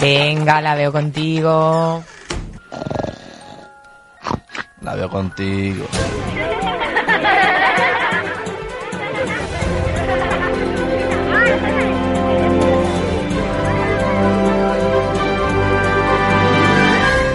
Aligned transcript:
Venga, 0.00 0.60
la 0.60 0.74
veo 0.74 0.92
contigo. 0.92 2.02
La 4.82 4.94
veo 4.94 5.08
contigo. 5.08 5.86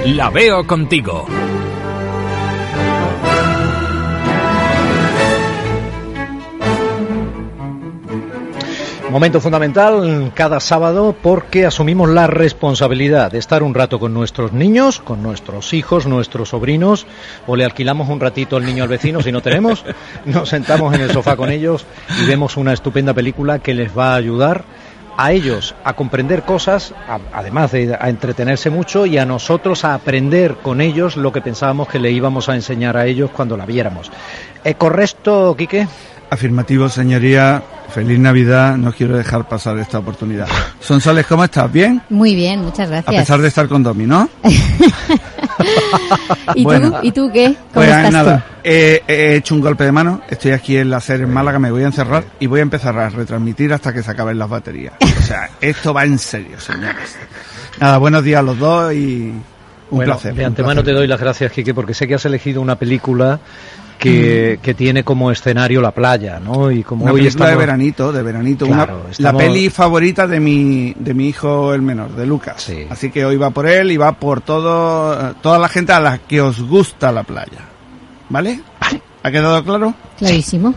La 0.05 0.29
veo 0.29 0.65
contigo. 0.65 1.25
Momento 9.11 9.41
fundamental 9.41 10.31
cada 10.33 10.61
sábado 10.61 11.13
porque 11.21 11.65
asumimos 11.65 12.07
la 12.07 12.27
responsabilidad 12.27 13.29
de 13.29 13.39
estar 13.39 13.61
un 13.61 13.73
rato 13.73 13.99
con 13.99 14.13
nuestros 14.13 14.53
niños, 14.53 15.01
con 15.01 15.21
nuestros 15.21 15.73
hijos, 15.73 16.07
nuestros 16.07 16.47
sobrinos, 16.47 17.05
o 17.45 17.57
le 17.57 17.65
alquilamos 17.65 18.07
un 18.07 18.21
ratito 18.21 18.55
al 18.55 18.65
niño 18.65 18.83
al 18.83 18.89
vecino 18.89 19.21
si 19.21 19.33
no 19.33 19.41
tenemos, 19.41 19.83
nos 20.25 20.47
sentamos 20.47 20.95
en 20.95 21.01
el 21.01 21.11
sofá 21.11 21.35
con 21.35 21.51
ellos 21.51 21.85
y 22.23 22.25
vemos 22.25 22.55
una 22.55 22.71
estupenda 22.71 23.13
película 23.13 23.59
que 23.59 23.73
les 23.73 23.95
va 23.95 24.13
a 24.13 24.15
ayudar 24.15 24.63
a 25.17 25.33
ellos 25.33 25.75
a 25.83 25.91
comprender 25.91 26.43
cosas, 26.43 26.93
además 27.33 27.73
de 27.73 27.93
a 27.99 28.07
entretenerse 28.07 28.69
mucho, 28.69 29.05
y 29.05 29.17
a 29.17 29.25
nosotros 29.25 29.83
a 29.83 29.93
aprender 29.93 30.55
con 30.63 30.79
ellos 30.79 31.17
lo 31.17 31.33
que 31.33 31.41
pensábamos 31.41 31.89
que 31.89 31.99
le 31.99 32.11
íbamos 32.11 32.47
a 32.47 32.55
enseñar 32.55 32.95
a 32.95 33.05
ellos 33.05 33.29
cuando 33.29 33.57
la 33.57 33.65
viéramos. 33.65 34.09
¿Es 34.63 34.75
correcto, 34.75 35.53
Quique? 35.57 35.85
Afirmativo, 36.29 36.87
señoría. 36.87 37.61
Feliz 37.93 38.19
Navidad. 38.19 38.77
No 38.77 38.91
quiero 38.93 39.17
dejar 39.17 39.47
pasar 39.47 39.77
esta 39.77 39.99
oportunidad. 39.99 40.47
Sonsales, 40.79 41.25
¿cómo 41.27 41.43
estás? 41.43 41.71
¿Bien? 41.71 42.01
Muy 42.09 42.35
bien, 42.35 42.61
muchas 42.63 42.87
A 42.87 42.91
gracias. 43.01 43.15
pesar 43.15 43.41
de 43.41 43.47
estar 43.49 43.67
con 43.67 43.83
Domi, 43.83 44.05
¿no? 44.05 44.29
¿Y, 46.55 46.63
Bueno. 46.63 46.91
tú, 46.91 46.97
¿Y 47.03 47.11
tú 47.11 47.29
qué? 47.31 47.47
¿Cómo 47.53 47.65
Pues 47.73 47.89
estás 47.89 48.11
nada, 48.11 48.45
he, 48.63 49.03
he 49.07 49.35
hecho 49.35 49.55
un 49.55 49.61
golpe 49.61 49.83
de 49.83 49.91
mano. 49.91 50.21
Estoy 50.29 50.51
aquí 50.51 50.77
en 50.77 50.89
la 50.89 50.99
serie 50.99 51.25
en 51.25 51.33
Málaga. 51.33 51.59
Me 51.59 51.71
voy 51.71 51.83
a 51.83 51.87
encerrar 51.87 52.23
y 52.39 52.47
voy 52.47 52.59
a 52.59 52.63
empezar 52.63 52.97
a 52.97 53.09
retransmitir 53.09 53.73
hasta 53.73 53.93
que 53.93 54.01
se 54.03 54.11
acaben 54.11 54.39
las 54.39 54.49
baterías. 54.49 54.93
O 55.19 55.21
sea, 55.23 55.49
esto 55.61 55.93
va 55.93 56.05
en 56.05 56.17
serio, 56.17 56.59
señores. 56.59 57.15
Nada, 57.79 57.97
buenos 57.97 58.23
días 58.23 58.39
a 58.39 58.43
los 58.43 58.57
dos 58.57 58.93
y 58.93 59.25
un 59.29 59.43
Bueno, 59.97 60.13
placer. 60.13 60.33
De 60.33 60.41
un 60.41 60.47
antemano 60.47 60.75
placer. 60.81 60.93
te 60.93 60.97
doy 60.99 61.07
las 61.07 61.19
gracias, 61.19 61.51
Quique, 61.51 61.73
porque 61.73 61.93
sé 61.93 62.07
que 62.07 62.15
has 62.15 62.25
elegido 62.25 62.61
una 62.61 62.75
película 62.77 63.39
que, 64.01 64.59
que 64.61 64.73
tiene 64.73 65.03
como 65.03 65.31
escenario 65.31 65.79
la 65.81 65.91
playa, 65.91 66.39
¿no? 66.39 66.71
Y 66.71 66.83
como 66.83 67.03
Una 67.05 67.13
hoy 67.13 67.21
película 67.21 67.45
de 67.45 67.51
estamos- 67.51 67.65
veranito, 67.65 68.11
de 68.11 68.23
veranito. 68.23 68.65
Claro, 68.65 69.01
una- 69.01 69.11
estamos- 69.11 69.41
La 69.41 69.47
peli 69.47 69.69
favorita 69.69 70.27
de 70.27 70.39
mi, 70.39 70.93
de 70.97 71.13
mi 71.13 71.27
hijo 71.29 71.73
el 71.73 71.81
menor, 71.81 72.09
de 72.15 72.25
Lucas. 72.25 72.61
Sí. 72.63 72.87
Así 72.89 73.11
que 73.11 73.23
hoy 73.25 73.37
va 73.37 73.51
por 73.51 73.67
él 73.67 73.91
y 73.91 73.97
va 73.97 74.11
por 74.13 74.41
todo, 74.41 75.33
toda 75.35 75.59
la 75.59 75.69
gente 75.69 75.93
a 75.93 75.99
la 75.99 76.17
que 76.17 76.41
os 76.41 76.61
gusta 76.61 77.11
la 77.11 77.23
playa. 77.23 77.59
¿Vale? 78.29 78.59
¿Ha 79.23 79.29
quedado 79.31 79.63
claro? 79.63 79.93
Clarísimo. 80.17 80.73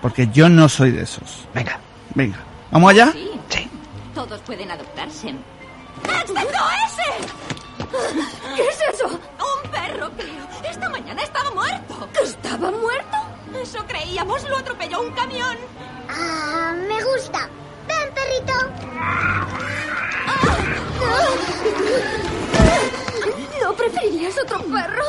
Porque 0.00 0.28
yo 0.32 0.48
no 0.48 0.68
soy 0.68 0.92
de 0.92 1.02
esos. 1.02 1.46
Venga. 1.54 1.80
Venga. 2.14 2.36
¿Vamos 2.70 2.90
allá? 2.92 3.12
Sí. 3.48 3.68
Todos 4.14 4.40
pueden 4.42 4.70
adoptarse. 4.70 5.34
¡Excepto 6.04 6.58
ese! 6.86 8.55
Eso 14.16 14.24
creíamos. 14.24 14.48
Lo 14.48 14.56
atropelló 14.56 15.00
un 15.02 15.12
camión. 15.12 15.56
Ah, 16.08 16.74
me 16.88 17.04
gusta. 17.04 17.50
Ven, 17.86 18.14
perrito. 18.14 18.54
¿No 23.62 23.74
preferirías 23.74 24.38
otro 24.38 24.62
perro? 24.62 25.04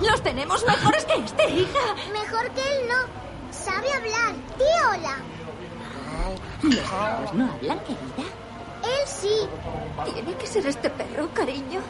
Los 0.00 0.22
tenemos 0.22 0.64
mejores 0.66 1.04
que 1.04 1.14
este, 1.14 1.50
hija. 1.50 1.94
Mejor 2.12 2.50
que 2.50 2.60
él 2.60 2.88
no. 2.88 3.52
Sabe 3.52 3.92
hablar. 3.92 4.34
Di 4.58 4.64
hola. 4.90 5.16
¿Los 6.62 6.74
perros 6.74 7.34
no 7.34 7.52
hablan, 7.52 7.78
querida? 7.80 8.28
Él 8.82 9.06
sí. 9.06 9.48
Tiene 10.04 10.34
que 10.34 10.46
ser 10.48 10.66
este 10.66 10.90
perro, 10.90 11.28
cariño. 11.32 11.80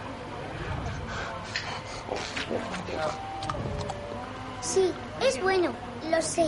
Sí, 4.60 4.93
es 5.22 5.41
bueno. 5.41 5.88
Lo 6.10 6.20
sé. 6.22 6.47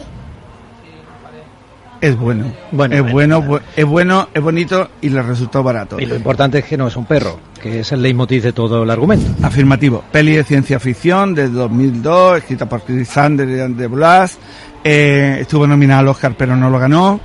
Es 2.01 2.17
bueno. 2.19 2.47
Bueno, 2.73 2.95
es 2.95 3.13
bueno, 3.13 3.43
bueno, 3.43 3.59
bu- 3.59 3.63
es 3.77 3.85
bueno, 3.85 4.29
es 4.33 4.43
bonito 4.43 4.89
y 5.03 5.11
le 5.11 5.21
resultó 5.23 5.63
barato. 5.63 6.01
Y 6.01 6.07
lo 6.07 6.17
importante 6.17 6.59
es 6.61 6.65
que 6.65 6.79
no 6.79 6.87
es 6.89 6.97
un 6.97 7.05
perro, 7.05 7.39
que 7.63 7.81
es 7.81 7.93
el 7.93 8.01
leitmotiv 8.01 8.43
de 8.43 8.53
todo 8.55 8.83
el 8.85 8.91
argumento. 8.91 9.31
Afirmativo. 9.47 10.03
Peli 10.11 10.33
de 10.37 10.45
ciencia 10.45 10.81
ficción 10.81 11.35
de 11.35 11.49
2002, 11.51 12.39
escrita 12.39 12.67
por 12.67 12.81
Chris 12.85 13.07
Sanders 13.07 13.51
y 13.51 13.61
André 13.61 13.87
Blas. 13.89 14.39
Eh, 14.83 15.39
estuvo 15.43 15.67
nominada 15.67 16.01
al 16.01 16.09
Oscar 16.09 16.35
pero 16.39 16.57
no 16.57 16.71
lo 16.71 16.79
ganó. 16.79 17.21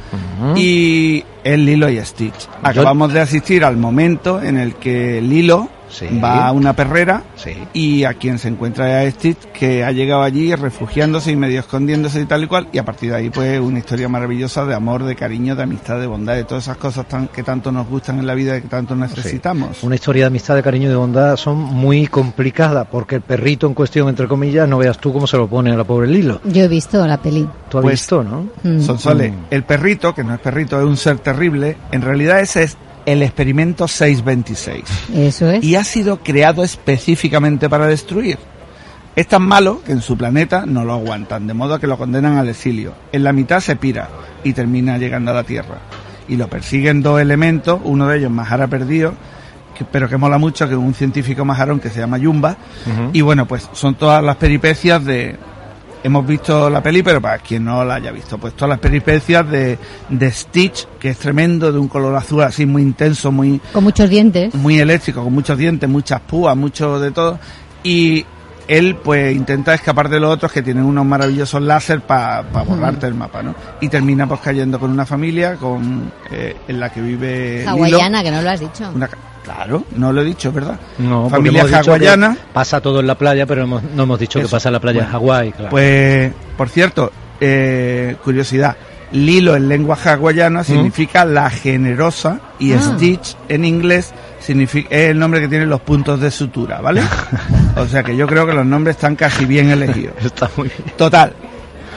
Y 0.58 1.24
es 1.42 1.58
Lilo 1.58 1.88
y 1.90 1.98
Stitch. 2.04 2.50
Acabamos 2.62 3.14
de 3.14 3.22
asistir 3.22 3.64
al 3.64 3.78
momento 3.78 4.42
en 4.42 4.58
el 4.58 4.76
que 4.76 5.22
Lilo 5.22 5.70
Sí. 5.90 6.08
va 6.24 6.48
a 6.48 6.52
una 6.52 6.74
perrera 6.74 7.24
Sí. 7.36 7.52
y 7.74 8.04
a 8.04 8.14
quien 8.16 8.40
se 8.40 8.48
encuentra 8.48 9.04
es 9.04 9.14
a 9.14 9.18
Stitch 9.18 9.38
que 9.54 9.84
ha 9.84 9.92
llegado 9.92 10.24
allí 10.24 10.54
refugiándose 10.56 11.32
y 11.32 11.36
medio 11.36 11.60
escondiéndose 11.60 12.22
y 12.22 12.26
tal 12.26 12.44
y 12.44 12.48
cual. 12.48 12.68
Y 12.72 12.78
a 12.80 12.86
partir 12.86 13.12
de 13.12 13.18
ahí 13.18 13.30
pues 13.30 13.60
una 13.60 13.80
historia 13.80 14.10
maravillosa 14.10 14.66
de 14.66 14.74
amor, 14.74 15.04
de 15.04 15.16
cariño, 15.16 15.56
de 15.56 15.64
amistad, 15.64 16.00
de 16.00 16.08
bondad, 16.08 16.36
de 16.36 16.44
todas 16.44 16.64
esas 16.66 16.78
cosas 16.78 17.08
tan, 17.08 17.28
que 17.28 17.44
tanto 17.44 17.72
nos 17.72 17.88
gustan 17.88 18.20
en 18.20 18.28
la 18.28 18.34
vida 18.34 18.58
y 18.58 18.62
que 18.62 18.68
tanto 18.68 18.96
necesitamos. 18.96 19.84
Una 19.84 19.96
historia 19.96 20.24
de 20.24 20.28
amistad, 20.28 20.56
de 20.56 20.64
cariño 20.64 20.86
y 20.88 20.90
de 20.90 20.96
bondad 20.96 21.36
son 21.38 21.58
muy 21.58 22.08
complicadas, 22.08 22.88
porque 22.92 23.16
el 23.16 23.22
perrito 23.22 23.68
en 23.68 23.74
cuestión, 23.74 24.10
entre 24.10 24.28
comillas, 24.28 24.68
no 24.68 24.78
veas 24.78 24.98
tú 24.98 25.14
cómo 25.14 25.28
se 25.28 25.38
lo 25.38 25.48
pone 25.48 25.72
a 25.72 25.76
la 25.78 25.84
pobre 25.84 26.08
Lilo. 26.08 26.42
Yo 26.46 26.64
he 26.64 26.68
visto 26.68 27.06
la 27.06 27.18
peli. 27.18 27.48
Tú 27.70 27.78
has 27.78 27.82
Pues- 27.84 27.94
visto, 28.02 28.24
¿no? 28.24 28.48
Mm. 28.64 28.82
Sonsole, 28.82 29.32
Mm. 29.32 29.36
el 29.52 29.64
perrito, 29.64 30.14
que 30.14 30.24
no 30.24 30.34
es 30.34 30.40
perrito, 30.40 30.80
es 30.80 30.86
un 30.86 30.98
ser 30.98 31.20
terrible, 31.20 31.78
en 31.92 32.02
realidad 32.02 32.40
ese 32.40 32.64
es 32.64 32.78
el 33.06 33.22
experimento 33.24 33.88
626 33.88 34.84
Eso 35.16 35.50
es. 35.52 35.64
y 35.64 35.76
ha 35.76 35.84
sido 35.84 36.18
creado 36.24 36.64
específicamente 36.64 37.70
para 37.70 37.88
destruir. 37.88 38.38
Es 39.16 39.28
tan 39.28 39.44
malo 39.44 39.82
que 39.86 39.92
en 39.94 40.02
su 40.02 40.18
planeta 40.18 40.66
no 40.66 40.84
lo 40.84 40.94
aguantan, 40.94 41.48
de 41.48 41.54
modo 41.54 41.80
que 41.80 41.88
lo 41.88 41.98
condenan 41.98 42.38
al 42.38 42.50
exilio. 42.50 42.94
En 43.14 43.24
la 43.24 43.32
mitad 43.32 43.60
se 43.62 43.76
pira 43.78 44.10
y 44.44 44.52
termina 44.54 44.98
llegando 44.98 45.32
a 45.32 45.36
la 45.36 45.44
Tierra. 45.44 45.78
Y 46.28 46.36
lo 46.36 46.50
persiguen 46.50 47.02
dos 47.02 47.22
elementos, 47.22 47.80
uno 47.84 48.08
de 48.08 48.18
ellos 48.18 48.32
Mahara 48.32 48.68
perdido, 48.68 49.14
que- 49.78 49.86
pero 49.86 50.10
que 50.10 50.18
mola 50.18 50.38
mucho, 50.38 50.68
que 50.68 50.74
es 50.74 50.80
un 50.80 50.94
científico 50.94 51.46
majarón 51.46 51.80
que 51.80 51.90
se 51.90 52.00
llama 52.00 52.18
Yumba. 52.18 52.58
Y 53.14 53.22
bueno, 53.22 53.46
pues 53.46 53.70
son 53.74 53.96
todas 53.96 54.22
las 54.24 54.36
peripecias 54.36 55.06
de... 55.06 55.38
Hemos 56.06 56.28
visto 56.28 56.70
la 56.70 56.84
peli, 56.84 57.02
pero 57.02 57.20
para 57.20 57.40
quien 57.40 57.66
no 57.66 57.84
la 57.84 57.96
haya 57.96 58.12
visto, 58.12 58.38
pues 58.38 58.54
todas 58.54 58.70
las 58.70 58.78
peripecias 58.78 59.50
de, 59.50 59.80
de 60.08 60.32
Stitch, 60.32 60.88
que 61.00 61.10
es 61.10 61.18
tremendo, 61.18 61.72
de 61.72 61.80
un 61.80 61.88
color 61.88 62.16
azul 62.16 62.44
así 62.44 62.68
muy 62.68 62.84
intenso, 62.84 63.32
muy, 63.32 63.60
Con 63.74 63.84
muchos 63.84 64.08
dientes. 64.08 64.54
muy 64.54 64.80
eléctrico, 64.80 65.24
con 65.24 65.34
muchos 65.34 65.58
dientes, 65.58 65.90
muchas 65.90 66.22
púas, 66.22 66.56
mucho 66.56 67.00
de 67.00 67.10
todo. 67.10 67.40
Y 67.82 68.24
él 68.68 68.98
pues 69.04 69.36
intenta 69.36 69.74
escapar 69.74 70.08
de 70.08 70.20
los 70.20 70.32
otros 70.32 70.52
que 70.52 70.62
tienen 70.62 70.84
unos 70.84 71.08
maravillosos 71.08 71.60
láser 71.64 72.02
para 72.02 72.44
borrarte 72.44 73.08
el 73.08 73.16
mapa, 73.16 73.42
¿no? 73.42 73.56
Y 73.82 73.90
termina 73.90 74.28
pues 74.28 74.42
cayendo 74.42 74.80
con 74.80 74.92
una 74.92 75.08
familia 75.08 75.56
con 75.56 76.12
eh, 76.30 76.56
en 76.68 76.80
la 76.80 76.92
que 76.92 77.02
vive 77.02 77.62
Lilo. 77.62 77.72
Hawaiana, 77.72 78.22
que 78.22 78.30
no 78.30 78.44
lo 78.44 78.50
has 78.52 78.60
dicho. 78.60 78.92
Una 78.94 79.10
claro, 79.46 79.84
no 79.96 80.12
lo 80.12 80.22
he 80.22 80.26
dicho, 80.26 80.52
¿verdad? 80.52 80.78
No, 80.98 81.30
familia 81.30 81.64
hawaiana. 81.64 82.36
Pasa 82.52 82.82
todo 82.82 83.00
en 83.00 83.08
la 83.08 83.16
playa, 83.16 83.46
pero 83.46 83.64
hemos- 83.64 83.84
no 83.84 84.04
hemos 84.04 84.20
dicho 84.20 84.42
que 84.42 84.48
pasa 84.48 84.70
en 84.70 84.74
la 84.74 84.80
playa 84.80 85.00
Bueno, 85.02 85.12
Hawái, 85.12 85.52
claro. 85.54 85.70
Pues, 85.70 86.34
por 86.58 86.68
cierto, 86.70 87.12
eh, 87.40 88.16
curiosidad, 88.24 88.76
Lilo 89.12 89.56
en 89.56 89.70
lengua 89.70 89.96
hawaiana 90.04 90.64
significa 90.64 91.24
la 91.26 91.50
generosa 91.50 92.40
y 92.60 92.74
Ah. 92.74 92.80
Stitch 92.82 93.38
en 93.48 93.64
inglés 93.64 94.12
significa, 94.40 94.90
es 94.94 95.12
el 95.12 95.20
nombre 95.20 95.40
que 95.40 95.48
tiene 95.48 95.66
los 95.68 95.80
puntos 95.82 96.20
de 96.20 96.32
sutura, 96.32 96.82
¿vale? 96.82 97.02
o 97.78 97.86
sea 97.86 98.04
que 98.04 98.16
yo 98.18 98.28
creo 98.28 98.46
que 98.48 98.54
los 98.54 98.66
nombres 98.66 98.96
están 98.96 99.16
casi 99.16 99.46
bien 99.46 99.70
elegidos. 99.70 100.16
Está 100.26 100.50
muy 100.58 100.68
bien. 100.70 100.98
Total, 100.98 101.34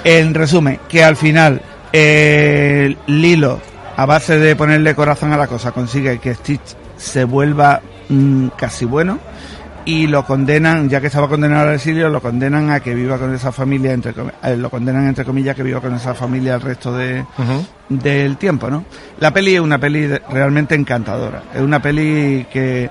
en 0.05 0.35
resumen, 0.35 0.79
que 0.89 1.03
al 1.03 1.17
final 1.17 1.63
eh, 1.93 2.95
Lilo, 3.07 3.59
a 3.97 4.05
base 4.05 4.39
de 4.39 4.55
ponerle 4.55 4.95
corazón 4.95 5.33
a 5.33 5.37
la 5.39 5.47
cosa, 5.47 5.73
consigue 5.73 6.19
que 6.19 6.35
Stitch 6.35 6.77
se 6.99 7.25
vuelva 7.25 7.81
mm, 8.11 8.49
casi 8.59 8.85
bueno 8.85 9.19
y 9.89 10.07
lo 10.07 10.23
condenan, 10.27 10.91
ya 10.91 11.01
que 11.01 11.07
estaba 11.07 11.29
condenado 11.29 11.67
al 11.67 11.77
exilio, 11.77 12.11
lo 12.11 12.21
condenan 12.21 12.71
a 12.71 12.81
que 12.81 12.95
viva 12.95 13.17
con 13.17 13.35
esa 13.35 13.53
familia, 13.53 13.95
entre, 13.95 14.13
eh, 14.43 14.55
lo 14.55 14.69
condenan 14.69 15.09
entre 15.09 15.25
comillas 15.25 15.57
que 15.57 15.63
viva 15.63 15.81
con 15.81 15.95
esa 15.95 16.13
familia 16.13 16.57
el 16.57 16.61
resto 16.61 16.95
de, 16.95 17.25
del 17.89 18.37
tiempo, 18.37 18.69
¿no? 18.69 18.85
La 19.19 19.33
peli 19.33 19.55
es 19.55 19.63
una 19.63 19.79
peli 19.79 20.07
realmente 20.31 20.75
encantadora, 20.75 21.45
es 21.55 21.63
una 21.63 21.81
peli 21.81 22.47
que 22.53 22.91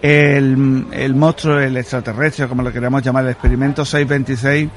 el, 0.00 0.86
el 0.92 1.14
monstruo, 1.16 1.58
el 1.58 1.76
extraterrestre, 1.78 2.46
como 2.46 2.62
lo 2.62 2.72
queramos 2.72 3.02
llamar, 3.02 3.24
el 3.24 3.30
experimento 3.32 3.84
626, 3.84 4.68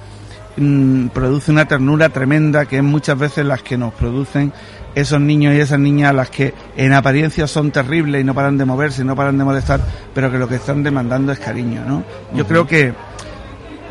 mm, 0.57 1.07
produce 1.09 1.51
una 1.51 1.67
ternura 1.67 2.09
tremenda 2.09 2.65
que 2.65 2.77
es 2.77 2.83
muchas 2.83 3.19
veces 3.19 3.45
las 3.45 3.61
que 3.61 3.77
nos 3.77 3.93
producen 3.93 4.51
esos 4.95 5.21
niños 5.21 5.53
y 5.53 5.59
esas 5.59 5.79
niñas 5.79 6.09
a 6.09 6.13
las 6.13 6.29
que 6.29 6.53
en 6.75 6.93
apariencia 6.93 7.47
son 7.47 7.71
terribles 7.71 8.21
y 8.21 8.23
no 8.23 8.33
paran 8.33 8.57
de 8.57 8.65
moverse, 8.65 9.01
y 9.01 9.05
no 9.05 9.15
paran 9.15 9.37
de 9.37 9.43
molestar, 9.43 9.81
pero 10.13 10.31
que 10.31 10.37
lo 10.37 10.47
que 10.47 10.55
están 10.55 10.83
demandando 10.83 11.31
es 11.31 11.39
cariño, 11.39 11.83
¿no? 11.85 12.03
Yo 12.33 12.45
creo 12.45 12.65
que 12.65 12.93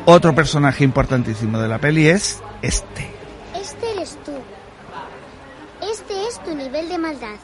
otro 0.06 0.34
personaje 0.34 0.84
importantísimo 0.84 1.58
de 1.58 1.68
la 1.68 1.78
peli 1.78 2.08
es 2.08 2.40
este. 2.62 3.10
Este 3.54 3.92
eres 3.92 4.18
tú. 4.24 4.32
Este 5.82 6.28
es 6.28 6.42
tu 6.42 6.54
nivel 6.54 6.88
de 6.88 6.98
maldad. 6.98 7.36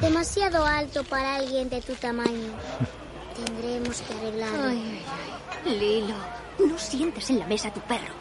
Demasiado 0.00 0.64
alto 0.64 1.04
para 1.04 1.36
alguien 1.36 1.68
de 1.68 1.80
tu 1.80 1.94
tamaño. 1.94 2.52
Tendremos 3.44 4.02
que 4.02 4.14
arreglarlo. 4.14 4.68
Ay, 4.68 4.82
ay, 4.84 5.04
ay. 5.64 5.78
Lilo, 5.78 6.14
no 6.58 6.78
sientes 6.78 7.28
en 7.30 7.38
la 7.38 7.46
mesa 7.46 7.68
a 7.68 7.74
tu 7.74 7.80
perro. 7.80 8.14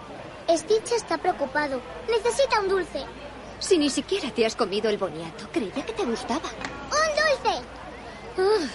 Stitch 0.49 0.93
está 0.93 1.17
preocupado. 1.17 1.81
Necesita 2.09 2.61
un 2.61 2.69
dulce. 2.69 3.03
Si 3.59 3.77
ni 3.77 3.89
siquiera 3.89 4.31
te 4.31 4.45
has 4.45 4.55
comido 4.55 4.89
el 4.89 4.97
boniato, 4.97 5.47
creía 5.51 5.85
que 5.85 5.93
te 5.93 6.03
gustaba. 6.05 6.49
¡Un 6.49 7.09
dulce! 7.15 7.61
Ay, 8.37 8.69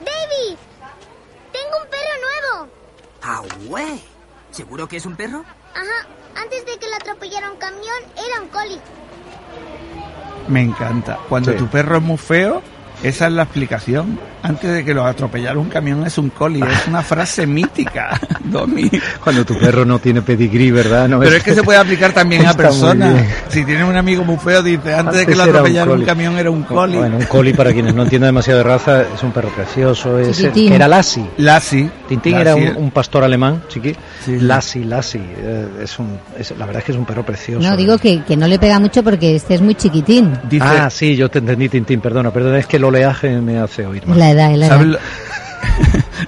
¡Baby! 0.00 0.56
¡Tengo 1.52 1.76
un 1.82 1.90
perro 1.90 2.14
nuevo! 2.20 2.72
¡Ah, 3.22 3.42
güey! 3.66 4.00
¿Seguro 4.50 4.86
que 4.88 4.96
es 4.98 5.06
un 5.06 5.16
perro? 5.16 5.44
Ajá. 5.74 6.06
Antes 6.40 6.64
de 6.66 6.78
que 6.78 6.88
lo 6.88 6.96
atropellara 6.96 7.50
un 7.50 7.56
camión, 7.58 8.02
era 8.16 8.40
un 8.42 8.48
collie. 8.48 8.80
Me 10.48 10.62
encanta. 10.62 11.18
Cuando 11.28 11.52
Sí. 11.52 11.58
tu 11.58 11.66
perro 11.68 11.96
es 11.96 12.02
muy 12.02 12.18
feo, 12.18 12.62
esa 13.04 13.26
es 13.26 13.32
la 13.32 13.42
explicación. 13.44 14.18
Antes 14.42 14.70
de 14.72 14.84
que 14.84 14.92
lo 14.92 15.04
atropellara 15.06 15.58
un 15.58 15.68
camión 15.68 16.04
es 16.06 16.18
un 16.18 16.30
coli. 16.30 16.60
Es 16.60 16.86
una 16.88 17.02
frase 17.02 17.46
mítica, 17.46 18.18
Domi. 18.44 18.90
Cuando 19.22 19.44
tu 19.44 19.58
perro 19.58 19.84
no 19.84 19.98
tiene 19.98 20.20
pedigrí, 20.22 20.70
¿verdad? 20.70 21.08
No 21.08 21.20
Pero 21.20 21.36
es 21.36 21.42
que 21.42 21.54
se 21.54 21.62
puede 21.62 21.78
aplicar 21.78 22.12
también 22.12 22.46
a 22.46 22.54
personas. 22.54 23.24
Si 23.48 23.64
tienes 23.64 23.84
un 23.88 23.96
amigo 23.96 24.24
muy 24.24 24.36
feo, 24.36 24.62
dice, 24.62 24.92
antes, 24.94 25.14
de 25.14 25.20
Antes 25.20 25.26
que 25.26 25.34
lo 25.36 25.44
un 25.44 25.48
atropellara 25.50 25.84
un, 25.84 25.90
collie. 25.92 26.06
camión 26.06 26.36
era 26.38 26.50
un 26.50 26.62
coli. 26.62 26.96
Bueno, 26.96 27.16
un 27.16 27.24
coli, 27.24 27.52
para 27.54 27.72
quienes 27.72 27.94
no 27.94 28.02
entiendan 28.02 28.28
demasiado 28.28 28.58
de 28.58 28.64
raza, 28.64 29.02
es 29.02 29.22
un 29.22 29.32
perro 29.32 29.48
precioso. 29.50 30.18
Es, 30.18 30.36
Chiquitín. 30.36 30.72
era 30.72 30.88
Lassie. 30.88 31.24
Lassie. 31.38 31.90
Tintín 32.08 32.32
Lassie, 32.34 32.64
era 32.64 32.76
un, 32.76 32.84
un 32.84 32.90
pastor 32.90 33.24
alemán, 33.24 33.62
chiqui. 33.68 33.94
Sí. 34.24 34.38
Lassie, 34.40 34.84
Lassie. 34.84 35.22
eh, 35.38 35.66
es 35.84 35.98
un, 35.98 36.18
es- 36.38 36.52
la 36.58 36.66
verdad 36.66 36.80
es 36.80 36.84
que 36.84 36.92
es 36.92 36.98
un 36.98 37.04
perro 37.06 37.24
precioso. 37.24 37.66
No, 37.66 37.76
digo 37.76 37.96
que, 37.98 38.22
que 38.24 38.36
no 38.36 38.46
le 38.46 38.58
pega 38.58 38.78
mucho 38.78 39.02
porque 39.02 39.36
este 39.36 39.54
es 39.54 39.60
muy 39.62 39.74
chiquitín. 39.74 40.32
Dice, 40.50 40.64
Ah, 40.66 40.90
sí, 40.90 41.16
yo 41.16 41.30
te 41.30 41.38
entendí, 41.38 41.68
Tintín, 41.68 42.00
perdona, 42.00 42.30
perdona, 42.30 42.58
es 42.58 42.66
que 42.66 42.76
el 42.76 42.84
oleaje 42.94 43.40
me 43.40 43.58
hace 43.58 43.86
oír 43.86 44.06
mal. 44.06 44.18
la 44.18 44.30
edad, 44.30 44.54
la 44.54 44.66
edad. 44.66 44.68
¿sabes 44.76 44.86
lo... 44.88 44.98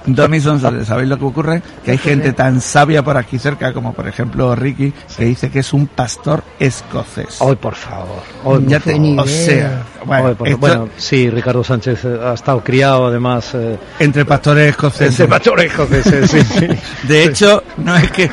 Domi 0.05 0.39
Sonsoles, 0.41 0.87
¿sabéis 0.87 1.07
lo 1.09 1.17
que 1.17 1.25
ocurre? 1.25 1.61
Que 1.85 1.91
hay 1.91 1.97
gente 1.97 2.33
tan 2.33 2.59
sabia 2.59 3.03
por 3.03 3.17
aquí 3.17 3.37
cerca, 3.39 3.71
como 3.71 3.93
por 3.93 4.07
ejemplo 4.07 4.53
Ricky, 4.55 4.93
que 5.15 5.25
dice 5.25 5.49
que 5.49 5.59
es 5.59 5.73
un 5.73 5.87
pastor 5.87 6.43
escocés. 6.59 7.37
Hoy, 7.39 7.55
por 7.55 7.75
favor. 7.75 8.21
Hoy, 8.43 8.65
ya 8.67 8.79
por 8.79 8.91
te, 8.93 8.99
favor. 8.99 9.19
o 9.19 9.27
sea, 9.27 9.83
bueno, 10.05 10.25
Hoy, 10.29 10.35
por- 10.35 10.47
esto- 10.47 10.59
bueno, 10.59 10.89
sí, 10.97 11.29
Ricardo 11.29 11.63
Sánchez 11.63 12.03
eh, 12.05 12.19
ha 12.23 12.33
estado 12.33 12.61
criado, 12.63 13.07
además, 13.07 13.51
eh, 13.53 13.77
entre 13.99 14.25
pastores 14.25 14.69
escoceses. 14.71 15.13
ese 15.13 15.27
pastores 15.27 15.67
escoceses, 15.67 16.29
sí, 16.31 16.41
sí. 16.41 16.67
De 17.07 17.23
hecho, 17.23 17.63
no 17.77 17.95
es 17.95 18.11
que, 18.11 18.29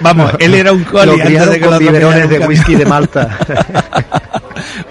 vamos, 0.00 0.32
él 0.38 0.54
era 0.54 0.72
un 0.72 0.82
Lo 0.84 0.90
coli 0.90 1.20
antes 1.20 1.50
de 1.50 1.60
que 1.60 1.66
con 1.66 1.78
biberones 1.78 2.28
de 2.28 2.38
whisky 2.40 2.74
de 2.74 2.84
Malta. 2.86 3.38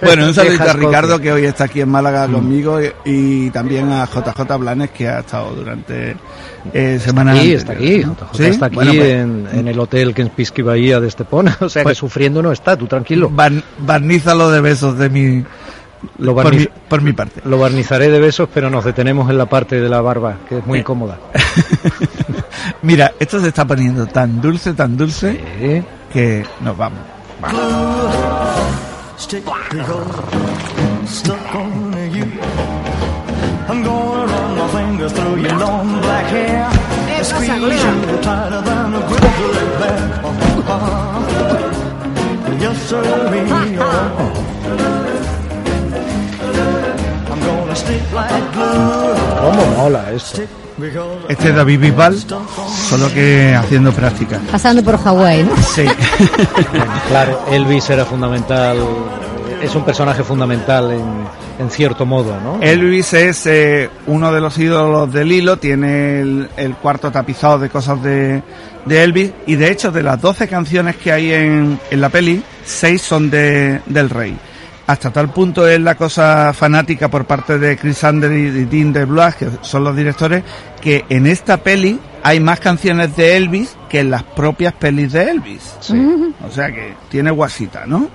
Bueno, 0.02 0.26
un 0.26 0.34
saludito 0.34 0.64
a 0.64 0.72
Ricardo 0.72 1.18
que 1.20 1.32
hoy 1.32 1.44
está 1.46 1.64
aquí 1.64 1.80
en 1.80 1.88
Málaga 1.88 2.26
Mm. 2.28 2.32
conmigo 2.32 2.80
y, 2.82 2.92
y 3.04 3.50
también 3.50 3.90
a 3.92 4.04
JJ 4.06 4.56
Blanes 4.58 4.90
que 4.90 5.08
ha 5.08 5.20
estado 5.20 5.54
durante 5.54 6.16
eh, 6.72 6.98
semanas. 7.00 7.38
Sí, 7.38 7.54
está 7.54 7.72
aquí, 7.72 7.98
¿no? 8.04 8.16
JJ 8.32 8.46
está 8.48 8.66
aquí 8.66 8.74
Bueno, 8.74 8.92
pues, 8.96 9.08
en, 9.10 9.48
en 9.52 9.68
el 9.68 9.78
hotel 9.78 10.12
Kenspisky 10.14 10.62
Bahía 10.62 10.98
de 11.00 11.08
Estepona, 11.08 11.56
o 11.60 11.68
sea 11.68 11.82
Pues- 11.84 11.96
que 11.96 12.00
sufriendo 12.00 12.42
no 12.42 12.50
está, 12.52 12.76
tú 12.76 12.86
tranquilo. 12.86 13.30
bar- 13.30 13.62
barnízalo 13.78 14.50
de 14.50 14.60
besos 14.60 14.98
de 14.98 15.08
mi, 15.08 15.44
Lo, 16.18 16.34
por, 16.34 16.46
barniz- 16.46 16.58
mi, 16.58 16.68
por 16.88 17.00
mi 17.02 17.12
parte. 17.12 17.40
lo 17.44 17.58
barnizaré 17.58 18.10
de 18.10 18.18
besos, 18.18 18.48
pero 18.52 18.68
nos 18.70 18.84
detenemos 18.84 19.30
en 19.30 19.38
la 19.38 19.46
parte 19.46 19.80
de 19.80 19.88
la 19.88 20.00
barba, 20.00 20.38
que 20.48 20.58
es 20.58 20.66
muy 20.66 20.78
Eh. 20.78 20.80
incómoda. 20.80 21.18
Mira, 22.82 23.12
esto 23.20 23.40
se 23.40 23.48
está 23.48 23.64
poniendo 23.64 24.06
tan 24.06 24.40
dulce, 24.40 24.72
tan 24.74 24.96
dulce, 24.96 25.40
Sí. 25.60 25.82
que 26.12 26.44
nos 26.60 26.76
vamos. 26.76 26.98
Stick 29.22 29.44
because 29.70 31.08
stuck 31.08 31.54
on 31.54 31.92
you. 32.12 32.26
I'm 33.70 33.82
gonna 33.84 34.26
run 34.26 34.50
my 34.58 34.68
fingers 34.74 35.12
through 35.12 35.36
your 35.40 35.56
long 35.58 36.00
black 36.02 36.26
hair. 36.26 36.68
Squeeze 37.22 37.48
you 37.48 38.18
tighter 38.20 38.62
than 38.68 38.94
a 38.94 39.00
grizzly 39.08 39.66
bear. 39.78 40.02
Yes, 42.60 42.76
sir, 42.88 43.02
I'm 47.30 47.40
gonna 47.46 47.76
stick 47.76 48.04
like 48.12 48.52
glue. 48.52 49.14
¿Cómo 49.40 49.62
mola 49.76 50.02
esto? 50.12 50.61
Este 51.28 51.48
es 51.50 51.54
David 51.54 51.80
Bisbal, 51.80 52.18
solo 52.18 53.12
que 53.12 53.54
haciendo 53.54 53.92
práctica. 53.92 54.40
Pasando 54.50 54.82
por 54.82 54.98
Hawái, 54.98 55.44
¿no? 55.44 55.56
Sí. 55.56 55.84
Claro, 57.08 57.44
Elvis 57.50 57.90
era 57.90 58.04
fundamental, 58.04 58.78
es 59.62 59.74
un 59.74 59.84
personaje 59.84 60.24
fundamental 60.24 60.90
en, 60.92 61.02
en 61.58 61.70
cierto 61.70 62.06
modo, 62.06 62.38
¿no? 62.40 62.58
Elvis 62.60 63.12
es 63.12 63.46
eh, 63.46 63.90
uno 64.06 64.32
de 64.32 64.40
los 64.40 64.56
ídolos 64.58 65.12
del 65.12 65.30
hilo, 65.30 65.58
tiene 65.58 66.20
el, 66.20 66.48
el 66.56 66.74
cuarto 66.76 67.10
tapizado 67.12 67.58
de 67.58 67.68
cosas 67.68 68.02
de, 68.02 68.42
de 68.86 69.02
Elvis 69.04 69.30
y 69.46 69.56
de 69.56 69.70
hecho 69.70 69.92
de 69.92 70.02
las 70.02 70.20
12 70.20 70.48
canciones 70.48 70.96
que 70.96 71.12
hay 71.12 71.32
en, 71.32 71.78
en 71.90 72.00
la 72.00 72.08
peli, 72.08 72.42
6 72.64 73.02
son 73.02 73.30
de, 73.30 73.80
del 73.86 74.10
rey. 74.10 74.36
Hasta 74.86 75.10
tal 75.10 75.30
punto 75.30 75.66
es 75.66 75.80
la 75.80 75.94
cosa 75.94 76.52
fanática 76.52 77.08
por 77.08 77.24
parte 77.24 77.58
de 77.58 77.76
Chris 77.76 77.98
Sander 77.98 78.32
y 78.32 78.50
de 78.50 78.66
Dean 78.66 78.92
DeBlois, 78.92 79.36
que 79.36 79.48
son 79.60 79.84
los 79.84 79.94
directores, 79.94 80.42
que 80.80 81.04
en 81.08 81.26
esta 81.26 81.58
peli 81.58 82.00
hay 82.24 82.40
más 82.40 82.60
canciones 82.60 83.16
de 83.16 83.36
Elvis 83.36 83.76
que 83.88 84.00
en 84.00 84.10
las 84.10 84.22
propias 84.22 84.72
pelis 84.74 85.12
de 85.12 85.30
Elvis. 85.30 85.76
O 86.46 86.50
sea 86.50 86.72
que 86.72 86.94
tiene 87.08 87.30
guasita, 87.30 87.86
¿no? 87.86 88.08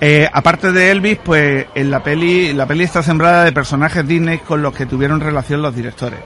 Eh, 0.00 0.28
aparte 0.32 0.72
de 0.72 0.90
Elvis, 0.90 1.18
pues 1.22 1.66
en 1.74 1.90
la 1.90 2.02
peli, 2.02 2.52
la 2.52 2.66
peli 2.66 2.84
está 2.84 3.02
sembrada 3.02 3.44
de 3.44 3.52
personajes 3.52 4.06
Disney 4.06 4.38
con 4.38 4.62
los 4.62 4.74
que 4.74 4.86
tuvieron 4.86 5.20
relación 5.20 5.62
los 5.62 5.74
directores. 5.74 6.20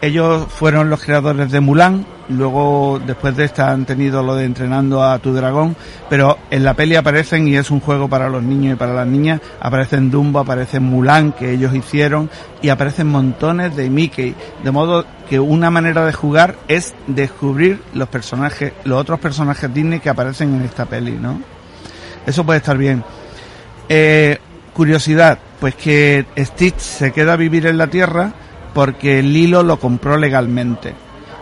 Ellos 0.00 0.46
fueron 0.48 0.90
los 0.90 1.02
creadores 1.02 1.50
de 1.50 1.60
Mulan, 1.60 2.06
luego 2.28 3.00
después 3.04 3.36
de 3.36 3.44
esta 3.44 3.70
han 3.70 3.84
tenido 3.84 4.22
lo 4.22 4.34
de 4.34 4.44
entrenando 4.44 5.02
a 5.02 5.18
tu 5.18 5.32
dragón, 5.32 5.76
pero 6.08 6.38
en 6.50 6.64
la 6.64 6.74
peli 6.74 6.96
aparecen 6.96 7.48
y 7.48 7.56
es 7.56 7.70
un 7.70 7.80
juego 7.80 8.08
para 8.08 8.28
los 8.28 8.42
niños 8.42 8.74
y 8.74 8.76
para 8.76 8.94
las 8.94 9.06
niñas, 9.06 9.40
aparecen 9.60 10.10
Dumbo, 10.10 10.40
aparece 10.40 10.80
Mulan 10.80 11.32
que 11.32 11.52
ellos 11.52 11.74
hicieron 11.74 12.30
y 12.62 12.68
aparecen 12.68 13.06
montones 13.06 13.74
de 13.76 13.90
Mickey, 13.90 14.34
de 14.62 14.70
modo 14.70 15.04
que 15.28 15.40
una 15.40 15.70
manera 15.70 16.04
de 16.04 16.12
jugar 16.12 16.56
es 16.68 16.94
descubrir 17.06 17.82
los 17.94 18.08
personajes, 18.08 18.72
los 18.84 19.00
otros 19.00 19.20
personajes 19.20 19.72
Disney 19.72 20.00
que 20.00 20.10
aparecen 20.10 20.54
en 20.54 20.62
esta 20.62 20.86
peli, 20.86 21.12
¿no? 21.12 21.40
Eso 22.26 22.44
puede 22.44 22.58
estar 22.58 22.76
bien. 22.76 23.04
Eh, 23.88 24.38
curiosidad, 24.74 25.38
pues 25.60 25.74
que 25.74 26.26
Stitch 26.36 26.78
se 26.78 27.12
queda 27.12 27.34
a 27.34 27.36
vivir 27.36 27.66
en 27.66 27.78
la 27.78 27.88
Tierra 27.88 28.32
porque 28.74 29.22
Lilo 29.22 29.62
lo 29.62 29.78
compró 29.78 30.16
legalmente. 30.16 30.94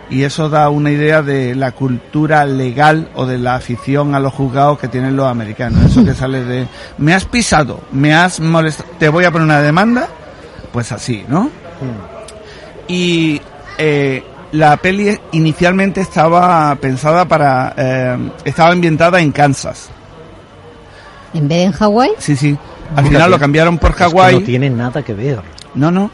Y 0.08 0.22
eso 0.22 0.48
da 0.48 0.68
una 0.68 0.90
idea 0.92 1.22
de 1.22 1.54
la 1.56 1.72
cultura 1.72 2.44
legal 2.44 3.08
o 3.16 3.26
de 3.26 3.38
la 3.38 3.56
afición 3.56 4.14
a 4.14 4.20
los 4.20 4.32
juzgados 4.32 4.78
que 4.78 4.86
tienen 4.88 5.16
los 5.16 5.26
americanos. 5.28 5.84
Eso 5.90 6.04
que 6.04 6.14
sale 6.14 6.44
de, 6.44 6.68
me 6.98 7.12
has 7.12 7.24
pisado, 7.24 7.80
me 7.90 8.14
has 8.14 8.38
molestado, 8.38 8.88
te 8.98 9.08
voy 9.08 9.24
a 9.24 9.32
poner 9.32 9.46
una 9.46 9.60
demanda, 9.60 10.08
pues 10.72 10.92
así, 10.92 11.24
¿no? 11.28 11.50
Y 12.86 13.40
eh, 13.78 14.22
la 14.52 14.76
peli 14.76 15.18
inicialmente 15.32 16.00
estaba 16.00 16.74
pensada 16.76 17.24
para, 17.26 17.74
eh, 17.76 18.16
estaba 18.44 18.70
ambientada 18.70 19.20
en 19.20 19.32
Kansas. 19.32 19.88
En 21.34 21.48
vez 21.48 21.58
de 21.58 21.64
en 21.64 21.72
Hawái, 21.72 22.10
Sí, 22.18 22.36
sí. 22.36 22.56
Al 22.94 23.04
final 23.06 23.28
lo 23.32 23.38
cambiaron 23.40 23.78
por 23.78 23.90
Es 23.90 23.96
que 23.96 24.04
Hawái. 24.04 24.34
no 24.38 24.42
tiene 24.46 24.70
nada 24.70 25.02
que 25.02 25.12
ver. 25.12 25.40
No, 25.74 25.90
no. 25.90 26.10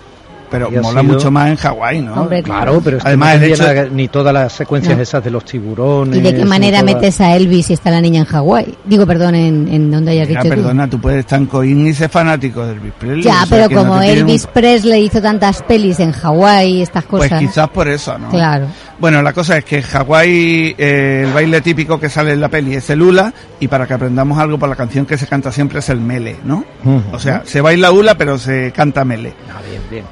Pero 0.53 0.67
Había 0.67 0.83
mola 0.83 1.01
sido- 1.01 1.13
mucho 1.15 1.31
más 1.31 1.49
en 1.49 1.57
Hawái, 1.57 2.01
¿no? 2.03 2.15
Hombre, 2.15 2.43
Claro, 2.43 2.81
pero 2.85 2.99
es 2.99 3.03
que 3.03 3.09
Además, 3.09 3.41
no 3.41 3.47
hecho- 3.47 3.65
que- 3.65 3.89
ni 3.91 4.07
todas 4.09 4.33
las 4.35 4.53
secuencias 4.53 4.97
No. 4.97 5.03
esas 5.03 5.25
de 5.25 5.31
los 5.31 5.45
tiburones. 5.45 6.19
¿y 6.19 6.23
de 6.23 6.35
qué 6.37 6.45
manera 6.45 6.81
toda- 6.81 6.93
metes 6.95 7.21
a 7.21 7.35
Elvis 7.35 7.67
si 7.67 7.73
está 7.73 7.91
la 7.91 8.01
niña 8.01 8.21
en 8.21 8.27
Hawái? 8.27 8.75
Digo, 8.85 9.07
perdón, 9.07 9.35
en, 9.35 9.67
en 9.69 9.91
donde 9.91 10.13
hayas 10.13 10.29
Mira, 10.29 10.43
dicho 10.43 10.55
tú. 10.55 10.61
perdona, 10.61 10.89
tú 10.89 11.01
puedes 11.01 11.21
estar 11.21 11.41
en 11.41 11.47
Coín 11.47 11.87
y 11.87 11.95
ser 11.95 12.11
fanático 12.11 12.65
de 12.67 12.73
Elvis 12.75 12.93
Presley. 12.99 13.23
Ya, 13.23 13.43
o 13.43 13.47
sea, 13.47 13.57
pero 13.57 13.69
que 13.69 13.75
no 13.75 13.81
como 13.87 13.99
tiene 14.01 14.21
Elvis 14.21 14.45
un- 14.45 14.51
Presley 14.53 15.05
hizo 15.07 15.21
tantas 15.23 15.63
pelis 15.63 15.99
en 16.01 16.13
Hawái 16.13 16.71
y 16.79 16.83
estas 16.83 17.05
Pues 17.05 17.23
cosas. 17.25 17.41
quizás 17.41 17.69
por 17.71 17.89
eso, 17.89 18.19
¿no? 18.19 18.29
Claro. 18.29 18.67
Bueno, 18.99 19.21
la 19.23 19.33
cosa 19.33 19.57
es 19.59 19.65
que 19.65 19.79
en 19.79 19.83
Hawái 19.83 20.75
eh, 20.79 21.25
el 21.27 21.33
baile 21.33 21.61
típico 21.61 21.99
que 21.99 22.09
sale 22.09 22.33
en 22.33 22.41
la 22.41 22.49
peli 22.49 22.75
es 22.75 22.89
el 22.91 23.03
hula 23.03 23.33
y 23.59 23.67
para 23.69 23.87
que 23.87 23.95
aprendamos 23.95 24.39
algo 24.39 24.59
por 24.59 24.69
la 24.69 24.77
canción 24.77 25.07
que 25.07 25.17
se 25.19 25.27
canta 25.27 25.51
siempre 25.51 25.79
es 25.81 25.89
el 25.89 26.01
mele, 26.01 26.37
¿no? 26.45 26.65
Ujú. 26.85 27.03
O 27.13 27.19
sea, 27.19 27.43
se 27.45 27.61
baila 27.61 27.91
hula 27.91 28.15
pero 28.17 28.39
se 28.39 28.71
canta 28.73 29.05
mele. 29.05 29.33
Ah, 29.51 29.61
bien, 29.69 29.83
bien. 29.91 30.05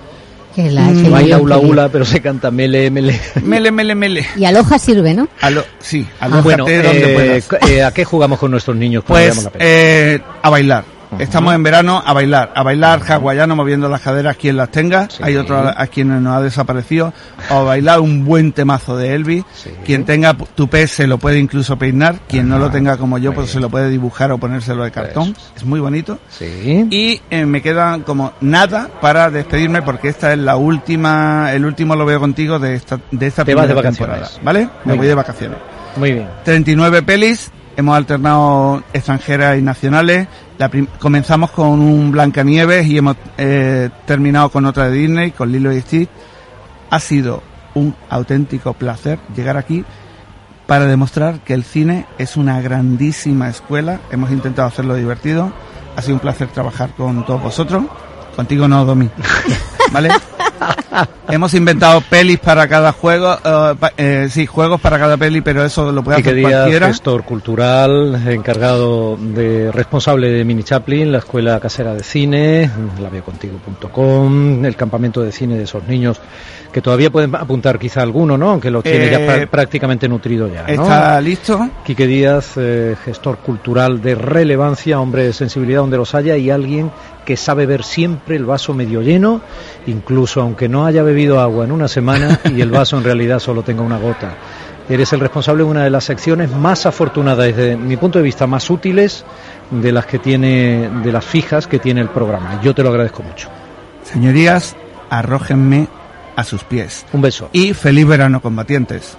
Que 0.54 0.69
la 0.71 0.83
Mm, 0.83 1.02
que 1.02 1.09
No 1.11 1.16
hay 1.16 1.30
aula 1.33 1.57
quería. 1.57 1.71
ula, 1.73 1.88
pero 1.90 2.04
se 2.04 2.21
canta 2.21 2.50
mele, 2.50 2.90
mele. 2.90 3.21
Mele, 3.42 3.71
mele, 3.71 3.95
mele. 3.95 4.26
Y 4.37 4.45
aloja 4.45 4.78
sirve, 4.78 5.14
¿no? 5.14 5.28
Alo- 5.40 5.64
sí, 5.78 6.07
alójate 6.19 6.42
Bueno, 6.42 6.64
donde 6.64 7.12
eh, 7.37 7.42
puedas. 7.47 7.71
eh, 7.71 7.83
¿a 7.85 7.92
qué 7.92 8.04
jugamos 8.04 8.38
con 8.38 8.50
nuestros 8.50 8.76
niños 8.76 9.04
Pues 9.07 9.45
la 9.45 9.52
eh, 9.61 10.19
a 10.42 10.50
bailar. 10.50 10.85
Estamos 11.18 11.54
en 11.54 11.62
verano 11.62 12.02
a 12.04 12.12
bailar, 12.12 12.52
a 12.54 12.62
bailar 12.62 13.00
hawaiano 13.06 13.56
moviendo 13.56 13.88
las 13.88 14.00
caderas 14.00 14.36
quien 14.36 14.56
las 14.56 14.70
tenga. 14.70 15.08
Sí. 15.10 15.22
Hay 15.22 15.36
otro 15.36 15.56
a, 15.58 15.74
a 15.76 15.86
quienes 15.88 16.20
nos 16.20 16.36
ha 16.36 16.40
desaparecido. 16.40 17.12
O 17.50 17.54
a 17.58 17.62
bailar 17.64 18.00
un 18.00 18.24
buen 18.24 18.52
temazo 18.52 18.96
de 18.96 19.14
Elvis. 19.14 19.44
Sí. 19.54 19.70
Quien 19.84 20.04
tenga 20.04 20.34
tu 20.34 20.68
pez 20.68 20.90
se 20.92 21.06
lo 21.06 21.18
puede 21.18 21.38
incluso 21.38 21.76
peinar. 21.76 22.20
Quien 22.28 22.48
no 22.48 22.58
lo 22.58 22.70
tenga 22.70 22.96
como 22.96 23.18
yo 23.18 23.32
pues 23.32 23.46
bien. 23.46 23.54
se 23.54 23.60
lo 23.60 23.70
puede 23.70 23.90
dibujar 23.90 24.30
o 24.32 24.38
ponérselo 24.38 24.84
de 24.84 24.90
cartón. 24.90 25.34
Es 25.56 25.64
muy 25.64 25.80
bonito. 25.80 26.18
Sí. 26.28 26.86
Y 26.90 27.20
eh, 27.30 27.44
me 27.46 27.60
quedan 27.62 28.02
como 28.02 28.32
nada 28.40 28.88
para 29.00 29.30
despedirme 29.30 29.82
porque 29.82 30.08
esta 30.08 30.32
es 30.32 30.38
la 30.38 30.56
última, 30.56 31.52
el 31.52 31.64
último 31.64 31.96
lo 31.96 32.04
veo 32.06 32.20
contigo 32.20 32.58
de 32.58 32.74
esta, 32.74 32.98
de 33.10 33.26
esta 33.26 33.44
Te 33.44 33.54
vas 33.54 33.68
de 33.68 33.74
temporada, 33.74 34.28
¿Vale? 34.42 34.68
Me 34.84 34.92
voy 34.92 34.98
bien. 34.98 35.08
de 35.08 35.14
vacaciones. 35.14 35.58
Muy 35.96 36.12
bien. 36.12 36.28
39 36.44 37.02
pelis, 37.02 37.50
hemos 37.76 37.96
alternado 37.96 38.82
extranjeras 38.92 39.58
y 39.58 39.62
nacionales. 39.62 40.28
La 40.60 40.70
comenzamos 40.98 41.52
con 41.52 41.80
un 41.80 42.10
Blancanieves 42.10 42.86
y 42.86 42.98
hemos 42.98 43.16
eh, 43.38 43.88
terminado 44.04 44.50
con 44.50 44.66
otra 44.66 44.90
de 44.90 44.98
Disney, 44.98 45.30
con 45.30 45.50
Lilo 45.50 45.72
y 45.72 45.80
Stitch. 45.80 46.10
Ha 46.90 47.00
sido 47.00 47.42
un 47.72 47.94
auténtico 48.10 48.74
placer 48.74 49.18
llegar 49.34 49.56
aquí 49.56 49.86
para 50.66 50.84
demostrar 50.84 51.40
que 51.40 51.54
el 51.54 51.64
cine 51.64 52.04
es 52.18 52.36
una 52.36 52.60
grandísima 52.60 53.48
escuela. 53.48 54.00
Hemos 54.10 54.32
intentado 54.32 54.68
hacerlo 54.68 54.96
divertido. 54.96 55.50
Ha 55.96 56.02
sido 56.02 56.16
un 56.16 56.20
placer 56.20 56.48
trabajar 56.48 56.90
con 56.90 57.24
todos 57.24 57.42
vosotros. 57.42 57.84
Contigo 58.36 58.68
no, 58.68 58.84
Domi. 58.84 59.08
¿Vale? 59.92 60.10
Hemos 61.28 61.54
inventado 61.54 62.00
pelis 62.00 62.38
para 62.40 62.66
cada 62.66 62.92
juego, 62.92 63.37
pa- 63.78 63.92
eh, 63.97 64.26
sí, 64.30 64.47
juegos 64.47 64.80
para 64.80 64.99
cada 64.99 65.16
peli, 65.16 65.40
pero 65.40 65.64
eso 65.64 65.92
lo 65.92 66.02
puede 66.02 66.16
Quique 66.18 66.30
hacer 66.30 66.38
Díaz, 66.40 66.52
cualquiera. 66.61 66.87
gestor 66.88 67.23
cultural, 67.25 68.23
encargado 68.28 69.16
de 69.16 69.70
responsable 69.73 70.28
de 70.30 70.44
Mini 70.44 70.64
Chaplin, 70.64 71.12
la 71.12 71.18
Escuela 71.18 71.61
Casera 71.61 71.94
de 71.94 72.02
Cine, 72.02 72.70
laviocontigo.com, 73.00 74.64
el 74.64 74.76
campamento 74.76 75.23
de 75.23 75.32
cine 75.32 75.56
de 75.56 75.64
esos 75.64 75.87
niños 75.87 76.20
que 76.73 76.80
todavía 76.80 77.11
pueden 77.11 77.35
apuntar 77.35 77.78
quizá 77.80 78.02
alguno, 78.02 78.38
¿no? 78.38 78.50
Aunque 78.50 78.70
lo 78.70 78.80
tiene 78.82 79.11
ya 79.11 79.18
Eh, 79.20 79.26
pra- 79.26 79.49
prácticamente 79.49 80.09
nutrido 80.09 80.47
ya, 80.49 80.62
¿no? 80.62 80.82
¿Está 80.85 81.20
listo? 81.20 81.68
Quique 81.85 82.06
Díaz, 82.06 82.52
eh, 82.56 82.94
gestor 83.04 83.38
cultural 83.38 84.00
de 84.00 84.14
relevancia, 84.14 85.00
hombre 85.00 85.25
de 85.25 85.32
sensibilidad 85.32 85.80
donde 85.80 85.97
los 85.97 86.14
haya 86.14 86.37
y 86.37 86.49
alguien 86.50 86.90
que 87.30 87.37
sabe 87.37 87.64
ver 87.64 87.84
siempre 87.84 88.34
el 88.34 88.44
vaso 88.44 88.75
medio 88.75 89.02
lleno, 89.02 89.40
incluso 89.87 90.40
aunque 90.40 90.68
no 90.68 90.84
haya 90.84 91.04
bebido 91.04 91.38
agua 91.38 91.64
en 91.64 91.70
una 91.70 91.87
semana 91.87 92.40
y 92.52 92.60
el 92.60 92.72
vaso 92.72 92.99
en 92.99 93.04
realidad 93.04 93.38
solo 93.38 93.62
tenga 93.62 93.82
una 93.82 93.99
gota. 93.99 94.34
Eres 94.88 95.12
el 95.12 95.20
responsable 95.20 95.62
de 95.62 95.70
una 95.70 95.84
de 95.84 95.90
las 95.90 96.02
secciones 96.02 96.50
más 96.50 96.87
afortunadas, 96.87 97.46
desde 97.46 97.76
mi 97.76 97.96
punto 97.96 98.18
de 98.18 98.25
vista, 98.25 98.49
más 98.49 98.68
útiles 98.68 99.25
de 99.70 99.92
las 99.92 100.06
que 100.06 100.18
tiene, 100.18 100.90
de 101.04 101.12
las 101.12 101.25
fijas 101.25 101.68
que 101.68 101.78
tiene 101.78 102.00
el 102.00 102.08
programa. 102.08 102.60
Yo 102.64 102.75
te 102.75 102.82
lo 102.82 102.88
agradezco 102.88 103.22
mucho. 103.22 103.49
Señorías, 104.02 104.75
arrójenme 105.08 105.87
a 106.34 106.42
sus 106.42 106.64
pies. 106.64 107.06
Un 107.12 107.20
beso. 107.20 107.49
Y 107.52 107.75
feliz 107.75 108.08
verano, 108.08 108.42
combatientes. 108.42 109.16